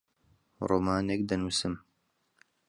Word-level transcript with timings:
ڕۆمانێک 0.67 1.21
دەنووسم. 1.29 1.73